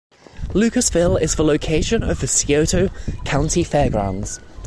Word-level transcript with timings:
Lucasville 0.55 1.21
is 1.21 1.35
the 1.35 1.43
location 1.43 2.01
of 2.01 2.21
the 2.21 2.27
Scioto 2.27 2.87
County 3.23 3.63
Fairgrounds. 3.63 4.39